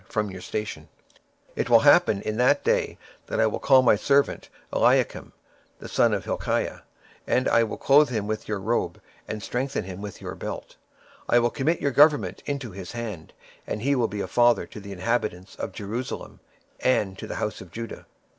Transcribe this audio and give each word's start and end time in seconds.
23:022:020 0.01 0.01
And 0.01 0.01
it 0.01 0.09
shall 0.09 0.45
come 0.49 0.85
to 2.01 2.21
pass 2.21 2.25
in 2.25 2.37
that 2.37 2.63
day, 2.63 2.97
that 3.27 3.39
I 3.39 3.45
will 3.45 3.59
call 3.59 3.83
my 3.83 3.95
servant 3.95 4.49
Eliakim 4.73 5.31
the 5.77 5.87
son 5.87 6.11
of 6.15 6.25
Hilkiah: 6.25 6.77
23:022:021 7.27 7.27
And 7.27 7.47
I 7.47 7.63
will 7.63 7.77
clothe 7.77 8.09
him 8.09 8.25
with 8.25 8.47
thy 8.47 8.53
robe, 8.55 8.99
and 9.27 9.43
strengthen 9.43 9.83
him 9.83 10.01
with 10.01 10.17
thy 10.17 10.23
girdle, 10.25 10.65
and 10.67 10.75
I 11.29 11.37
will 11.37 11.51
commit 11.51 11.83
thy 11.83 11.91
government 11.91 12.41
into 12.47 12.71
his 12.71 12.93
hand: 12.93 13.31
and 13.67 13.83
he 13.83 13.91
shall 13.91 14.07
be 14.07 14.21
a 14.21 14.27
father 14.27 14.65
to 14.65 14.79
the 14.79 14.91
inhabitants 14.91 15.55
of 15.57 15.71
Jerusalem, 15.71 16.39
and 16.79 17.15
to 17.19 17.27
the 17.27 17.35
house 17.35 17.61
of 17.61 17.69
Judah. 17.69 18.07